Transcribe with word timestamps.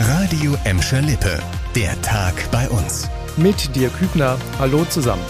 Radio 0.00 0.54
Emscher 0.62 1.02
Lippe. 1.02 1.40
Der 1.74 2.00
Tag 2.02 2.32
bei 2.52 2.68
uns. 2.68 3.10
Mit 3.36 3.74
dir 3.74 3.88
Kübner. 3.88 4.38
Hallo 4.60 4.84
zusammen. 4.84 5.24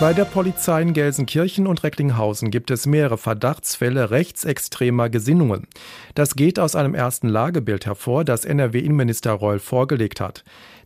Bei 0.00 0.12
der 0.12 0.24
Polizei 0.24 0.82
in 0.82 0.94
Gelsenkirchen 0.94 1.68
und 1.68 1.84
Recklinghausen 1.84 2.50
gibt 2.50 2.72
es 2.72 2.86
mehrere 2.86 3.18
Verdachtsfälle 3.18 4.10
rechtsextremer 4.10 5.10
Gesinnungen. 5.10 5.68
Das 6.16 6.34
geht 6.34 6.58
aus 6.58 6.74
einem 6.74 6.96
ersten 6.96 7.28
Lagebild 7.28 7.86
hervor, 7.86 8.24
das 8.24 8.44
NRW-Innenminister 8.44 9.32
Reul 9.32 9.60
vorgelegt 9.60 10.20
hat. 10.20 10.42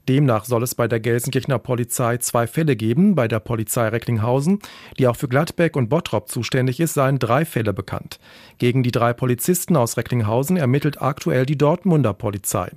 Demnach 0.07 0.45
soll 0.45 0.63
es 0.63 0.75
bei 0.75 0.87
der 0.87 1.01
Gelsenkirchener 1.01 1.59
Polizei 1.59 2.19
zwei 2.19 2.47
Fälle 2.47 2.77
geben. 2.77 3.15
Bei 3.15 3.27
der 3.27 3.41
Polizei 3.41 3.89
Recklinghausen, 3.89 4.59
die 4.99 5.09
auch 5.09 5.17
für 5.17 5.29
Gladbeck 5.29 5.77
und 5.77 5.89
Bottrop 5.89 6.29
zuständig 6.29 6.79
ist, 6.79 6.93
seien 6.93 7.19
drei 7.19 7.47
Fälle 7.47 7.73
bekannt. 7.73 8.19
Gegen 8.59 8.83
die 8.83 8.93
drei 8.93 9.15
Polizisten 9.15 9.77
aus 9.77 9.97
Recklinghausen 9.97 10.59
ermittelt 10.59 11.01
aktuell 11.01 11.47
die 11.47 11.57
Dortmunder 11.57 12.13
Polizei. 12.13 12.71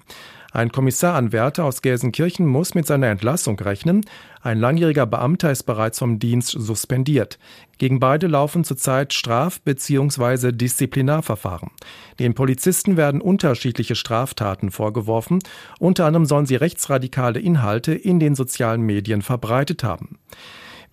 Ein 0.54 0.72
Kommissaranwärter 0.72 1.66
aus 1.66 1.82
Gelsenkirchen 1.82 2.46
muss 2.46 2.74
mit 2.74 2.88
seiner 2.88 3.08
Entlassung 3.08 3.60
rechnen. 3.60 4.06
Ein 4.42 4.60
langjähriger 4.60 5.06
Beamter 5.06 5.52
ist 5.52 5.64
bereits 5.64 6.00
vom 6.00 6.20
Dienst 6.20 6.52
suspendiert. 6.52 7.38
Gegen 7.78 8.00
beide 8.00 8.28
laufen 8.28 8.64
zurzeit 8.64 9.14
Straf- 9.14 9.62
bzw. 9.62 10.52
Disziplinarverfahren. 10.52 11.72
Den 12.20 12.34
Polizisten 12.34 12.98
werden 12.98 13.22
unterschiedliche 13.22 13.96
Straftaten 13.96 14.72
vorgeworfen. 14.72 15.40
Unter 15.80 16.06
anderem 16.06 16.26
sollen 16.26 16.46
sie 16.46 16.56
rechtsradikale 16.56 17.40
Inhalte 17.40 17.94
in 17.94 18.20
den 18.20 18.36
sozialen 18.36 18.82
Medien 18.82 19.22
verbreitet 19.22 19.84
haben. 19.84 20.18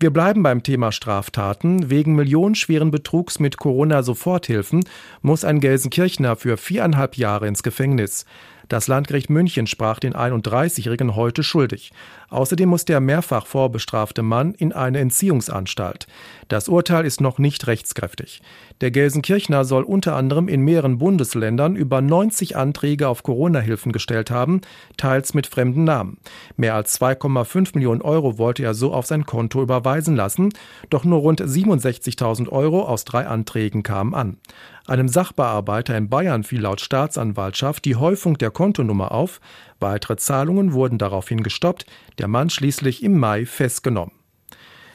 Wir 0.01 0.11
bleiben 0.11 0.43
beim 0.43 0.65
Thema 0.65 0.91
Straftaten. 0.91 1.89
Wegen 1.89 2.17
millionenschweren 2.17 2.91
Betrugs 2.91 3.39
mit 3.39 3.57
Corona-Soforthilfen 3.57 4.85
muss 5.23 5.45
ein 5.45 5.61
Gelsenkirchner 5.61 6.35
für 6.35 6.57
viereinhalb 6.57 7.17
Jahre 7.17 7.47
ins 7.47 7.63
Gefängnis. 7.63 8.27
Das 8.69 8.89
Landgericht 8.89 9.31
München 9.31 9.67
sprach 9.67 9.99
den 9.99 10.15
31-Jährigen 10.15 11.17
heute 11.17 11.43
schuldig. 11.43 11.93
Außerdem 12.31 12.69
muss 12.69 12.85
der 12.85 13.01
mehrfach 13.01 13.47
vorbestrafte 13.47 14.23
Mann 14.23 14.55
in 14.55 14.73
eine 14.73 14.99
Entziehungsanstalt. 14.99 16.07
Das 16.49 16.69
Urteil 16.69 17.05
ist 17.05 17.21
noch 17.21 17.39
nicht 17.39 17.67
rechtskräftig. 17.67 18.43
Der 18.81 18.91
Gelsenkirchner 18.91 19.65
soll 19.65 19.85
unter 19.85 20.17
anderem 20.17 20.49
in 20.49 20.63
mehreren 20.63 20.99
Bundesländern 20.99 21.77
über 21.77 22.01
90 22.01 22.57
Anträge 22.57 23.09
auf 23.09 23.23
Corona-Hilfen 23.23 23.93
gestellt 23.93 24.31
haben, 24.31 24.63
teils 24.97 25.35
mit 25.35 25.47
fremden 25.47 25.85
Namen. 25.85 26.19
Mehr 26.57 26.75
als 26.75 27.01
2,5 27.01 27.71
Millionen 27.75 28.03
Euro 28.03 28.39
wollte 28.39 28.65
er 28.65 28.75
so 28.75 28.93
auf 28.93 29.07
sein 29.07 29.27
Konto 29.27 29.63
überweisen 29.63 30.17
lassen, 30.17 30.51
doch 30.91 31.05
nur 31.05 31.21
rund 31.21 31.41
67.000 31.41 32.49
Euro 32.49 32.83
aus 32.83 33.05
drei 33.05 33.27
Anträgen 33.27 33.83
kamen 33.83 34.15
an. 34.15 34.39
Einem 34.87 35.09
Sachbearbeiter 35.09 35.97
in 35.97 36.11
Bayern 36.11 36.45
fiel 36.45 36.61
laut 36.61 36.81
Staatsanwaltschaft 36.81 37.87
die 37.87 37.97
Häufung 37.97 38.37
der 38.37 38.51
Kontonummer 38.55 39.13
auf. 39.13 39.43
Weitere 39.81 40.17
Zahlungen 40.17 40.73
wurden 40.73 40.97
daraufhin 40.97 41.43
gestoppt, 41.43 41.85
der 42.19 42.29
Mann 42.29 42.49
schließlich 42.49 43.03
im 43.03 43.19
Mai 43.19 43.45
festgenommen. 43.45 44.13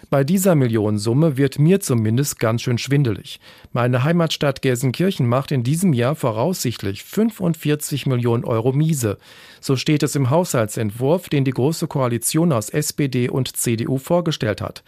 Bei 0.10 0.24
dieser 0.24 0.56
Millionensumme 0.56 1.38
wird 1.38 1.60
mir 1.60 1.82
zumindest 1.82 2.40
ganz 2.40 2.64
schön 2.64 2.80
schwindelig. 2.80 3.40
Meine 3.74 4.04
Heimatstadt 4.04 4.64
Gelsenkirchen 4.64 5.28
macht 5.28 5.52
in 5.52 5.62
diesem 5.62 5.94
Jahr 5.94 6.16
voraussichtlich 6.16 7.04
45 7.04 8.08
Millionen 8.08 8.44
Euro 8.44 8.72
miese. 8.72 9.20
So 9.62 9.76
steht 9.76 10.02
es 10.02 10.16
im 10.16 10.32
Haushaltsentwurf, 10.32 11.30
den 11.30 11.46
die 11.46 11.52
Große 11.52 11.86
Koalition 11.86 12.52
aus 12.52 12.70
SPD 12.72 13.30
und 13.30 13.56
CDU 13.56 14.00
vorgestellt 14.00 14.62
hat. 14.62 14.84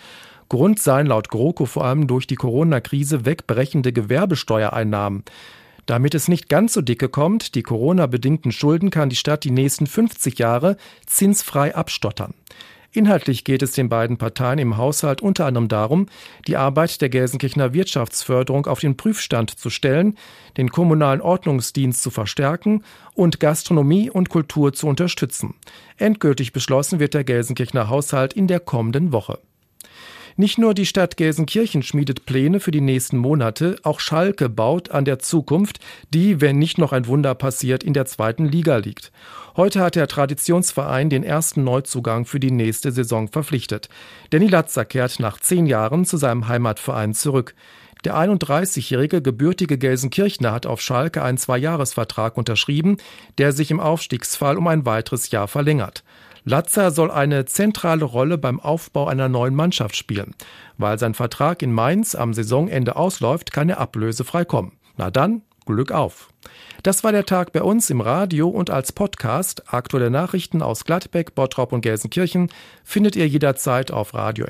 Grund 0.49 0.80
seien 0.80 1.05
laut 1.05 1.30
GroKo 1.30 1.66
vor 1.66 1.86
allem 1.86 2.08
durch 2.08 2.25
die 2.25 2.36
Corona-Krise 2.36 3.23
wegbrechende 3.23 3.94
Gewerbesteuereinnahmen. 3.94 5.23
Damit 5.92 6.16
es 6.16 6.30
nicht 6.30 6.47
ganz 6.47 6.72
so 6.72 6.80
dicke 6.80 7.09
kommt, 7.09 7.53
die 7.53 7.64
Corona-bedingten 7.64 8.53
Schulden 8.53 8.92
kann 8.92 9.09
die 9.09 9.17
Stadt 9.17 9.44
die 9.44 9.52
nächsten 9.52 9.88
50 9.88 10.39
Jahre 10.39 10.78
zinsfrei 11.06 11.75
abstottern. 11.75 12.33
Inhaltlich 12.94 13.44
geht 13.44 13.61
es 13.61 13.73
den 13.73 13.89
beiden 13.89 14.16
Parteien 14.16 14.58
im 14.59 14.78
Haushalt 14.78 15.20
unter 15.20 15.45
anderem 15.45 15.67
darum, 15.67 16.06
die 16.48 16.56
Arbeit 16.56 17.02
der 17.02 17.10
Gelsenkirchener 17.10 17.73
Wirtschaftsförderung 17.73 18.67
auf 18.67 18.80
den 18.80 18.95
Prüfstand 18.95 19.49
zu 19.49 19.70
stellen, 19.70 20.17
den 20.55 20.70
kommunalen 20.70 21.20
Ordnungsdienst 21.20 22.02
zu 22.02 22.10
verstärken 22.10 22.86
und 23.14 23.42
Gastronomie 23.42 24.10
und 24.10 24.30
Kultur 24.30 24.71
zu 24.71 24.88
unterstützen. 24.88 25.55
Endgültig 25.98 26.54
beschlossen 26.54 27.02
wird 27.02 27.15
der 27.15 27.26
Gelsenkirchener 27.26 27.89
Haushalt 27.89 28.32
in 28.32 28.48
der 28.48 28.61
kommenden 28.61 29.11
Woche. 29.11 29.39
Nicht 30.37 30.58
nur 30.58 30.73
die 30.73 30.86
Stadt 30.86 31.17
Gelsenkirchen 31.17 31.83
schmiedet 31.83 32.25
Pläne 32.25 32.59
für 32.59 32.71
die 32.71 32.81
nächsten 32.81 33.17
Monate, 33.17 33.75
auch 33.83 33.99
Schalke 33.99 34.49
baut 34.49 34.92
an 34.92 35.05
der 35.05 35.19
Zukunft, 35.19 35.80
die, 36.14 36.42
wenn 36.42 36.58
nicht 36.58 36.77
noch 36.77 36.93
ein 36.93 37.08
Wunder 37.08 37.36
passiert, 37.36 37.83
in 37.83 37.93
der 37.93 38.05
zweiten 38.05 38.45
Liga 38.45 38.77
liegt. 38.77 39.11
Heute 39.58 39.81
hat 39.81 39.95
der 39.95 40.08
Traditionsverein 40.08 41.09
den 41.09 41.23
ersten 41.23 41.64
Neuzugang 41.64 42.25
für 42.25 42.39
die 42.39 42.52
nächste 42.52 42.91
Saison 42.91 43.27
verpflichtet. 43.27 43.89
Danny 44.30 44.47
Latzer 44.47 44.86
kehrt 44.86 45.20
nach 45.20 45.39
zehn 45.39 45.65
Jahren 45.65 46.05
zu 46.05 46.17
seinem 46.17 46.47
Heimatverein 46.47 47.14
zurück. 47.14 47.53
Der 48.05 48.15
31-jährige 48.15 49.21
gebürtige 49.21 49.77
Gelsenkirchner 49.77 50.53
hat 50.53 50.65
auf 50.65 50.81
Schalke 50.81 51.21
einen 51.21 51.37
Zweijahresvertrag 51.37 52.37
unterschrieben, 52.37 52.97
der 53.37 53.52
sich 53.52 53.70
im 53.70 53.80
Aufstiegsfall 53.80 54.58
um 54.58 54.67
ein 54.67 54.86
weiteres 54.86 55.30
Jahr 55.30 55.47
verlängert. 55.47 56.03
Latzer 56.43 56.91
soll 56.91 57.11
eine 57.11 57.45
zentrale 57.45 58.05
Rolle 58.05 58.37
beim 58.37 58.59
Aufbau 58.59 59.07
einer 59.07 59.29
neuen 59.29 59.55
Mannschaft 59.55 59.95
spielen. 59.95 60.35
Weil 60.77 60.97
sein 60.97 61.13
Vertrag 61.13 61.61
in 61.61 61.71
Mainz 61.71 62.15
am 62.15 62.33
Saisonende 62.33 62.95
ausläuft, 62.95 63.52
kann 63.52 63.69
er 63.69 63.79
ablösefrei 63.79 64.45
kommen. 64.45 64.73
Na 64.97 65.11
dann, 65.11 65.43
Glück 65.65 65.91
auf. 65.91 66.29
Das 66.83 67.03
war 67.03 67.11
der 67.11 67.25
Tag 67.25 67.53
bei 67.53 67.61
uns 67.61 67.91
im 67.91 68.02
Radio 68.02 68.49
und 68.49 68.71
als 68.71 68.91
Podcast. 68.91 69.71
Aktuelle 69.71 70.09
Nachrichten 70.09 70.63
aus 70.63 70.85
Gladbeck, 70.85 71.35
Bottrop 71.35 71.71
und 71.71 71.81
Gelsenkirchen 71.81 72.49
findet 72.83 73.15
ihr 73.15 73.27
jederzeit 73.27 73.91
auf 73.91 74.15
radio 74.15 74.47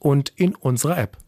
und 0.00 0.32
in 0.36 0.54
unserer 0.54 0.98
App. 0.98 1.23